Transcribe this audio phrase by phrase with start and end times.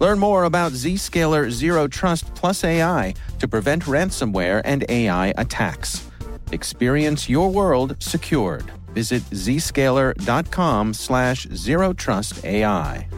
[0.00, 6.08] Learn more about Zscaler Zero Trust Plus AI to prevent ransomware and AI attacks.
[6.52, 8.70] Experience your world secured.
[8.94, 13.08] Visit zscaler.com slash zero trust AI.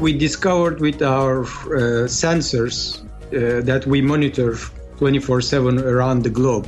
[0.00, 4.56] We discovered with our uh, sensors uh, that we monitor
[4.98, 6.66] 24 7 around the globe.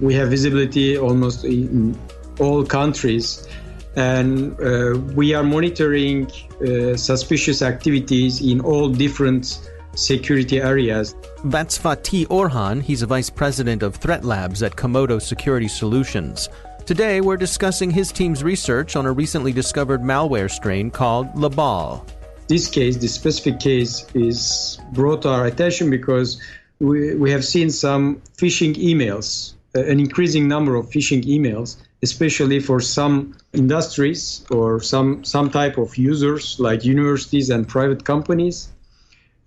[0.00, 1.98] We have visibility almost in
[2.38, 3.48] all countries.
[3.96, 9.58] And uh, we are monitoring uh, suspicious activities in all different
[9.94, 11.14] security areas.
[11.44, 12.82] That's Fatih Orhan.
[12.82, 16.50] He's a vice president of threat labs at Comodo Security Solutions.
[16.84, 22.06] Today, we're discussing his team's research on a recently discovered malware strain called Labal.
[22.48, 26.40] This case, this specific case, is brought to our attention because
[26.78, 32.60] we, we have seen some phishing emails, uh, an increasing number of phishing emails, especially
[32.60, 38.68] for some industries or some, some type of users like universities and private companies.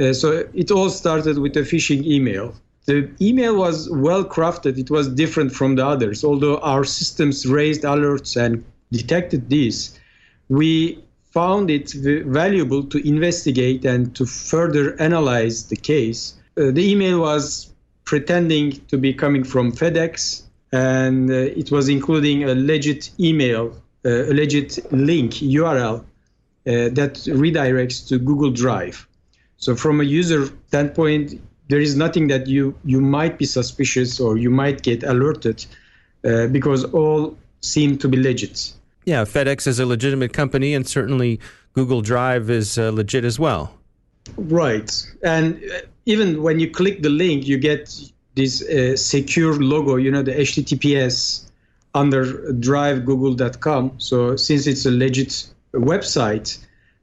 [0.00, 2.54] Uh, so it all started with a phishing email.
[2.86, 6.24] The email was well crafted, it was different from the others.
[6.24, 9.98] Although our systems raised alerts and detected this,
[10.48, 11.92] we found it
[12.26, 17.72] valuable to investigate and to further analyze the case uh, the email was
[18.04, 20.42] pretending to be coming from FedEx,
[20.72, 23.74] and uh, it was including a legit email,
[24.04, 26.04] uh, a legit link URL
[26.64, 29.08] that redirects to Google Drive.
[29.56, 34.36] So from a user standpoint, there is nothing that you you might be suspicious or
[34.36, 35.64] you might get alerted
[36.24, 38.72] uh, because all seem to be legit.
[39.04, 41.40] Yeah, FedEx is a legitimate company, and certainly
[41.72, 43.74] Google Drive is uh, legit as well.
[44.36, 44.90] Right,
[45.22, 45.62] and
[46.08, 47.94] even when you click the link, you get
[48.34, 51.44] this uh, secure logo, you know, the HTTPS
[51.94, 53.92] under drivegoogle.com.
[53.98, 56.58] So since it's a legit website,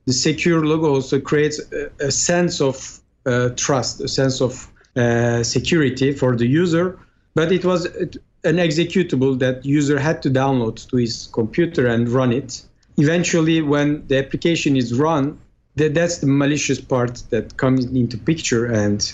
[0.05, 5.44] the secure logo also creates a, a sense of uh, trust, a sense of uh,
[5.44, 6.97] security for the user.
[7.35, 12.33] But it was an executable that user had to download to his computer and run
[12.33, 12.63] it.
[12.97, 15.38] Eventually, when the application is run,
[15.75, 19.13] that that's the malicious part that comes into picture and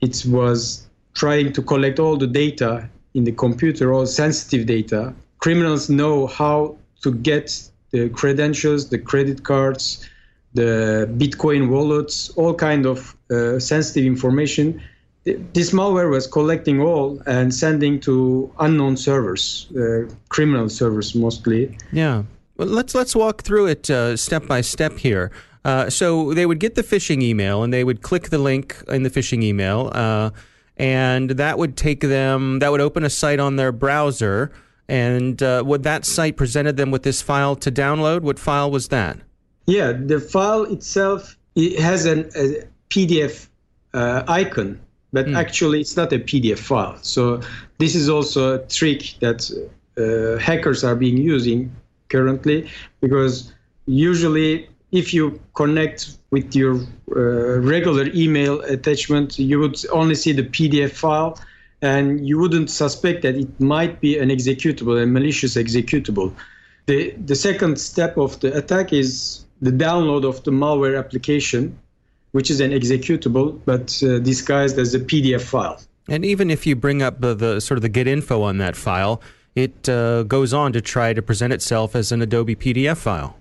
[0.00, 5.12] it was trying to collect all the data in the computer all sensitive data.
[5.38, 10.08] Criminals know how to get the credentials the credit cards
[10.54, 14.82] the bitcoin wallets all kind of uh, sensitive information.
[15.24, 21.76] This malware was collecting all and sending to unknown servers uh, criminal servers mostly.
[21.92, 22.24] Yeah.
[22.56, 25.30] Well, let's let's walk through it uh, step by step here
[25.64, 29.02] uh, so they would get the phishing email and they would click the link in
[29.02, 29.90] the phishing email.
[29.92, 30.30] Uh,
[30.76, 34.50] and that would take them, that would open a site on their browser.
[34.88, 38.22] And uh, would that site presented them with this file to download?
[38.22, 39.18] What file was that?
[39.66, 43.48] Yeah, the file itself it has an, a PDF
[43.92, 44.80] uh, icon,
[45.12, 45.36] but mm.
[45.36, 46.96] actually it's not a PDF file.
[47.02, 47.40] So
[47.78, 49.50] this is also a trick that
[49.98, 51.74] uh, hackers are being using
[52.08, 52.68] currently
[53.00, 53.52] because
[53.86, 56.80] usually if you connect with your
[57.14, 61.38] uh, regular email attachment, you would only see the PDF file
[61.82, 66.32] and you wouldn't suspect that it might be an executable, a malicious executable.
[66.86, 71.78] The, the second step of the attack is the download of the malware application,
[72.32, 75.80] which is an executable but uh, disguised as a PDF file.
[76.08, 78.76] And even if you bring up the, the sort of the get info on that
[78.76, 79.20] file,
[79.54, 83.39] it uh, goes on to try to present itself as an Adobe PDF file.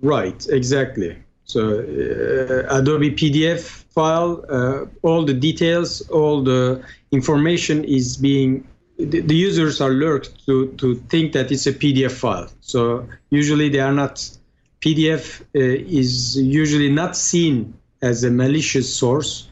[0.00, 1.16] Right, exactly.
[1.44, 6.82] So uh, Adobe PDF file, uh, all the details, all the
[7.12, 8.66] information is being
[8.98, 12.48] the, the, users are lurked to, to think that it's a PDF file.
[12.60, 14.30] So usually they are not.
[14.80, 19.48] PDF uh, is usually not seen as a malicious source,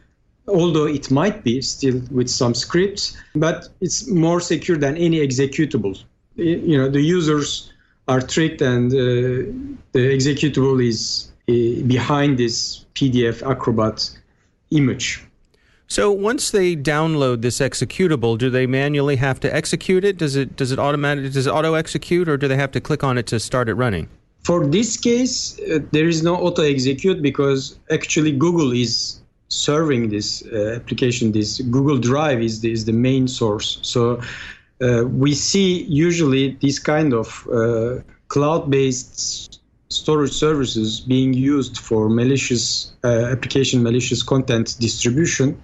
[0.46, 5.98] although it might be still with some scripts, but it's more secure than any executable.
[6.36, 7.72] You know, the users
[8.12, 8.98] are tricked and uh,
[9.92, 14.10] the executable is uh, behind this PDF Acrobat
[14.70, 15.24] image.
[15.88, 20.16] So once they download this executable, do they manually have to execute it?
[20.16, 23.02] Does it does it automatically does it auto execute, or do they have to click
[23.04, 24.08] on it to start it running?
[24.42, 30.42] For this case, uh, there is no auto execute because actually Google is serving this
[30.46, 31.32] uh, application.
[31.32, 33.78] This Google Drive is the, is the main source.
[33.82, 34.20] So
[34.82, 42.92] uh, we see usually this kind of uh, cloud-based storage services being used for malicious
[43.04, 45.60] uh, application malicious content distribution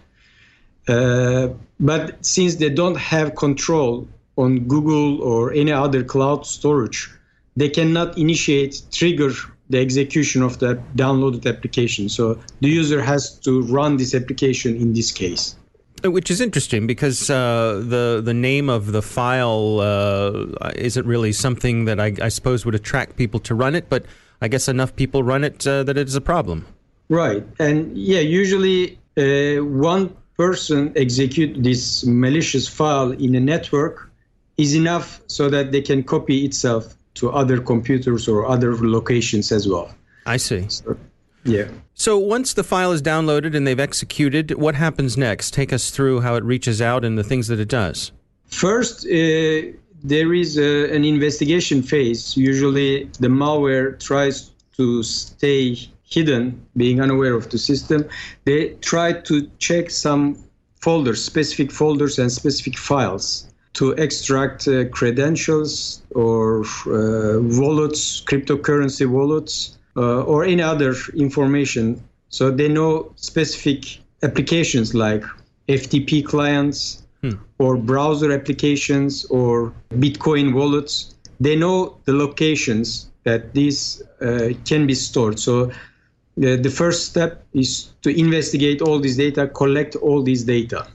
[0.88, 1.48] uh,
[1.78, 7.10] but since they don't have control on Google or any other cloud storage,
[7.56, 9.32] they cannot initiate, trigger
[9.68, 12.08] the execution of the downloaded application.
[12.08, 15.56] So the user has to run this application in this case.
[16.04, 21.32] Uh, which is interesting because uh, the the name of the file uh, isn't really
[21.32, 24.04] something that I, I, suppose would attract people to run it, but
[24.40, 26.66] I guess enough people run it uh, that it is a problem.
[27.08, 34.10] Right, and yeah, usually uh, one person execute this malicious file in a network
[34.56, 39.66] is enough so that they can copy itself to other computers or other locations as
[39.66, 39.90] well.
[40.26, 40.66] I see.
[40.68, 40.96] So,
[41.48, 41.68] yeah.
[41.94, 45.52] So once the file is downloaded and they've executed, what happens next?
[45.52, 48.12] Take us through how it reaches out and the things that it does.
[48.46, 49.72] First, uh,
[50.04, 52.36] there is a, an investigation phase.
[52.36, 55.76] Usually, the malware tries to stay
[56.08, 58.08] hidden, being unaware of the system,
[58.44, 60.36] they try to check some
[60.80, 69.77] folders, specific folders and specific files to extract uh, credentials or uh, wallets, cryptocurrency wallets,
[69.98, 72.00] uh, or any other information.
[72.28, 75.24] So they know specific applications like
[75.68, 77.32] FTP clients hmm.
[77.58, 81.14] or browser applications or Bitcoin wallets.
[81.40, 85.38] They know the locations that these uh, can be stored.
[85.38, 85.72] So
[86.36, 90.86] the, the first step is to investigate all this data, collect all this data.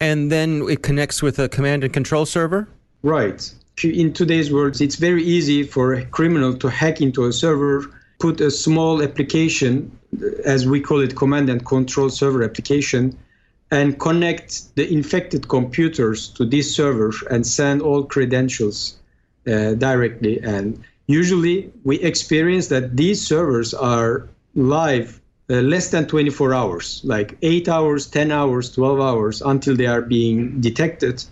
[0.00, 2.68] And then it connects with a command and control server?
[3.02, 3.52] Right.
[3.82, 8.40] In today's world, it's very easy for a criminal to hack into a server, put
[8.40, 9.90] a small application,
[10.44, 13.18] as we call it, command and control server application,
[13.70, 18.96] and connect the infected computers to this server and send all credentials
[19.46, 20.40] uh, directly.
[20.42, 27.36] And usually we experience that these servers are live uh, less than 24 hours, like
[27.42, 31.24] 8 hours, 10 hours, 12 hours until they are being detected.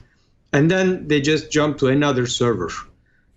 [0.52, 2.70] And then they just jump to another server.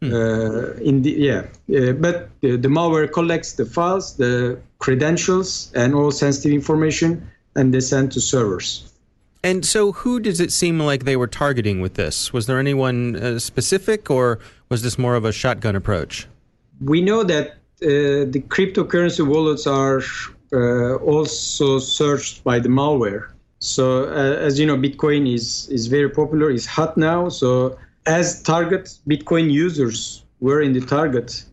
[0.01, 0.13] Hmm.
[0.13, 1.43] Uh, in the, yeah,
[1.77, 7.71] uh, but the, the, malware collects the files, the credentials, and all sensitive information, and
[7.71, 8.91] they send to servers.
[9.43, 12.33] And so, who does it seem like they were targeting with this?
[12.33, 14.39] Was there anyone uh, specific, or
[14.69, 16.27] was this more of a shotgun approach?
[16.83, 17.49] We know that
[17.83, 20.01] uh, the cryptocurrency wallets are
[20.53, 23.31] uh, also searched by the malware.
[23.59, 27.29] So uh, as you know, Bitcoin is is very popular, it's hot now.
[27.29, 31.43] So as target, Bitcoin users were in the target.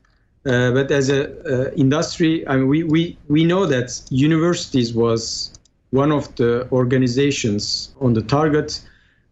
[0.47, 5.53] Uh, but as a uh, industry, I mean, we, we, we know that universities was
[5.91, 8.81] one of the organizations on the target.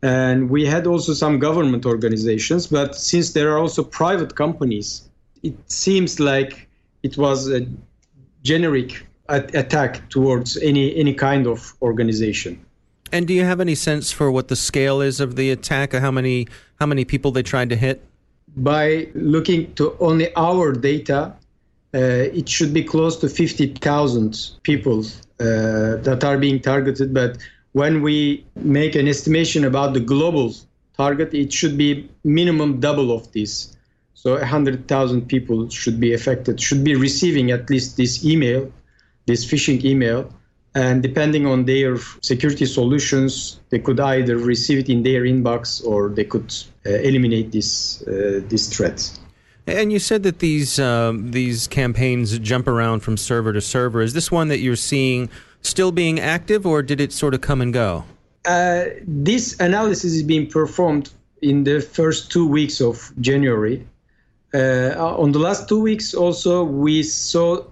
[0.02, 2.66] And we had also some government organizations.
[2.66, 5.08] But since there are also private companies,
[5.42, 6.68] it seems like
[7.02, 7.66] it was a
[8.42, 12.64] generic attack towards any any kind of organization.
[13.12, 15.94] And do you have any sense for what the scale is of the attack?
[15.94, 16.48] or How many
[16.80, 18.02] how many people they tried to hit?
[18.56, 21.34] By looking to only our data,
[21.94, 27.14] uh, it should be close to 50,000 people uh, that are being targeted.
[27.14, 27.38] But
[27.72, 30.54] when we make an estimation about the global
[30.96, 33.76] target, it should be minimum double of this.
[34.14, 38.72] So 100,000 people should be affected, should be receiving at least this email,
[39.26, 40.32] this phishing email.
[40.76, 46.10] And depending on their security solutions, they could either receive it in their inbox or
[46.10, 46.52] they could
[46.84, 49.10] uh, eliminate this uh, this threat.
[49.66, 54.02] And you said that these um, these campaigns jump around from server to server.
[54.02, 55.30] Is this one that you're seeing
[55.62, 58.04] still being active, or did it sort of come and go?
[58.44, 63.86] Uh, this analysis is being performed in the first two weeks of January.
[64.52, 64.92] Uh,
[65.24, 67.64] on the last two weeks, also we saw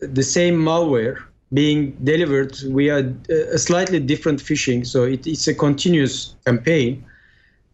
[0.00, 4.86] the same malware being delivered via a slightly different phishing.
[4.86, 7.04] So it, it's a continuous campaign,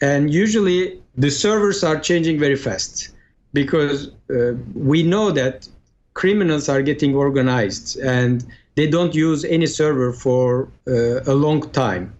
[0.01, 3.11] and usually the servers are changing very fast
[3.53, 5.69] because uh, we know that
[6.15, 8.45] criminals are getting organized and
[8.77, 12.13] they don't use any server for uh, a long time.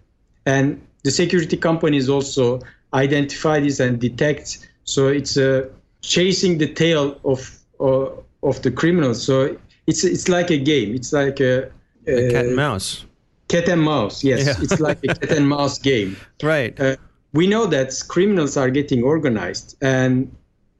[0.45, 2.61] And the security companies also
[2.93, 4.67] identify this and detect.
[4.85, 5.69] So it's uh,
[6.01, 8.07] chasing the tail of uh,
[8.43, 9.23] of the criminals.
[9.23, 9.57] So
[9.87, 10.95] it's it's like a game.
[10.95, 11.71] It's like a,
[12.07, 13.05] a cat and mouse.
[13.47, 14.23] Cat and mouse.
[14.23, 14.55] Yes, yeah.
[14.59, 16.17] it's like a cat and mouse game.
[16.43, 16.79] Right.
[16.79, 16.95] Uh,
[17.33, 20.31] we know that criminals are getting organized, and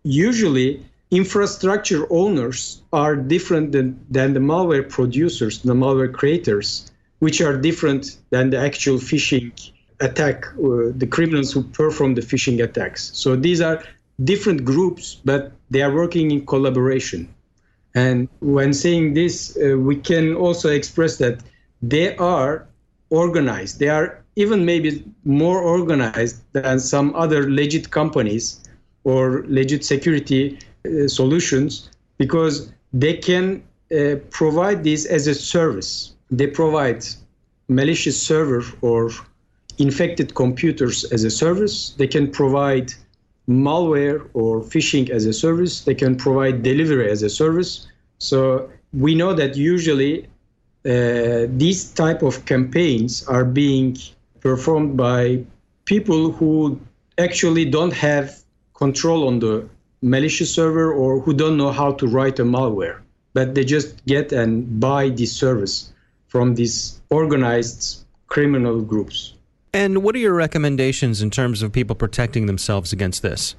[0.03, 7.57] usually infrastructure owners are different than, than the malware producers, the malware creators, which are
[7.57, 9.51] different than the actual phishing
[9.99, 13.11] attack, uh, the criminals who perform the phishing attacks.
[13.13, 13.83] So these are
[14.23, 17.33] different groups, but they are working in collaboration.
[17.95, 21.41] And when saying this, uh, we can also express that
[21.81, 22.67] they are
[23.09, 23.79] organized.
[23.79, 28.59] They are even maybe more organized than some other legit companies
[29.05, 36.13] or legit security uh, solutions because they can uh, provide this as a service.
[36.31, 37.05] They provide
[37.69, 39.11] malicious server or
[39.77, 41.91] infected computers as a service.
[41.91, 42.93] They can provide
[43.47, 45.81] malware or phishing as a service.
[45.81, 47.87] They can provide delivery as a service.
[48.17, 50.27] So we know that usually
[50.85, 53.97] uh, these type of campaigns are being
[54.39, 55.43] performed by
[55.85, 56.79] people who
[57.17, 58.39] actually don't have
[58.73, 59.67] control on the
[60.01, 62.99] malicious server or who don't know how to write a malware,
[63.33, 65.91] but they just get and buy this service
[66.27, 69.34] from these organized criminal groups.
[69.75, 73.55] And what are your recommendations in terms of people protecting themselves against this?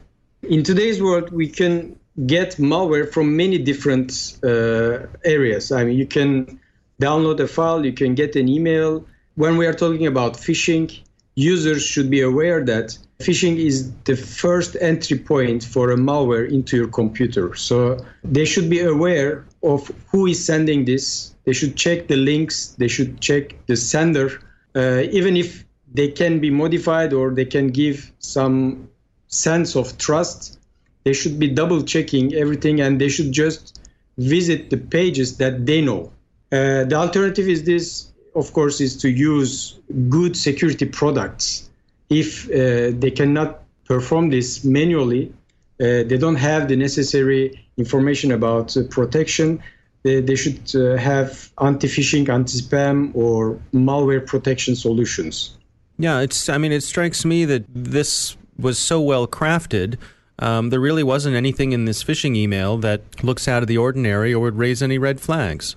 [0.48, 1.94] In today's world, we can
[2.24, 5.70] get malware from many different uh, areas.
[5.70, 6.58] I mean, you can
[7.02, 9.04] download a file, you can get an email.
[9.34, 10.98] When we are talking about phishing,
[11.34, 16.78] users should be aware that phishing is the first entry point for a malware into
[16.78, 17.54] your computer.
[17.54, 21.34] So they should be aware of who is sending this.
[21.44, 22.68] They should check the links.
[22.78, 24.40] They should check the sender,
[24.74, 28.88] uh, even if they can be modified or they can give some
[29.28, 30.58] sense of trust.
[31.04, 33.80] They should be double checking everything and they should just
[34.18, 36.12] visit the pages that they know.
[36.52, 39.78] Uh, the alternative is this, of course, is to use
[40.08, 41.66] good security products
[42.08, 45.32] if uh, they cannot perform this manually,
[45.80, 49.62] uh, they don't have the necessary information about uh, protection.
[50.02, 55.56] They, they should uh, have anti-phishing, anti-spam, or malware protection solutions.
[55.98, 56.48] Yeah, it's.
[56.48, 59.96] I mean, it strikes me that this was so well crafted.
[60.38, 64.34] Um, there really wasn't anything in this phishing email that looks out of the ordinary
[64.34, 65.76] or would raise any red flags.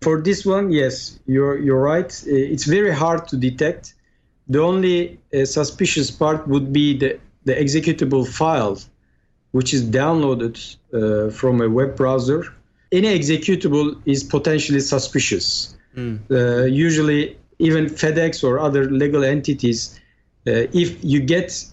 [0.00, 2.10] For this one, yes, you're you're right.
[2.26, 3.94] It's very hard to detect
[4.48, 8.78] the only uh, suspicious part would be the, the executable file,
[9.52, 12.46] which is downloaded uh, from a web browser.
[12.90, 15.76] Any executable is potentially suspicious.
[15.94, 16.20] Mm.
[16.30, 19.98] Uh, usually, even FedEx or other legal entities,
[20.46, 21.64] uh, if you get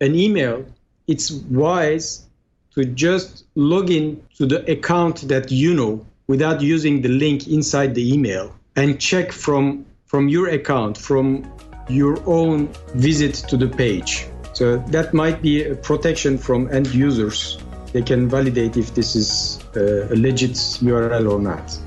[0.00, 0.64] an email,
[1.06, 2.26] it's wise
[2.74, 7.94] to just log in to the account that you know without using the link inside
[7.94, 11.44] the email and check from from your account from
[11.88, 14.26] your own visit to the page.
[14.52, 17.58] So that might be a protection from end users.
[17.92, 21.78] They can validate if this is uh, a legit URL or not.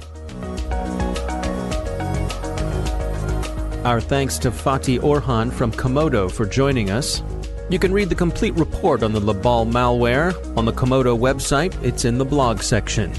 [3.87, 7.23] Our thanks to Fatih Orhan from Comodo for joining us.
[7.69, 11.73] You can read the complete report on the Labal malware on the Comodo website.
[11.81, 13.13] It's in the blog section.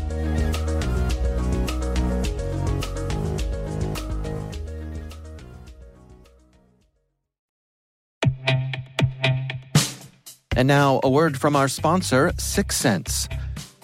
[10.55, 13.27] And now, a word from our sponsor, Syxsense.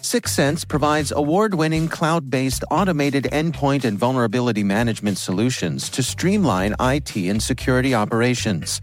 [0.05, 7.17] Syxsense provides award winning cloud based automated endpoint and vulnerability management solutions to streamline IT
[7.17, 8.83] and security operations.